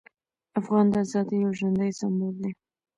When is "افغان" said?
0.59-0.85